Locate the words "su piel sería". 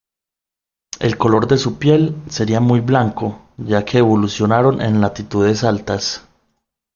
1.59-2.59